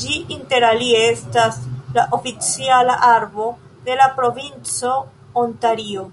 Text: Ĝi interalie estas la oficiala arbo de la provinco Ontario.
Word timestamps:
Ĝi 0.00 0.16
interalie 0.34 0.98
estas 1.12 1.56
la 2.00 2.04
oficiala 2.18 2.98
arbo 3.14 3.48
de 3.88 3.98
la 4.02 4.10
provinco 4.20 4.94
Ontario. 5.46 6.06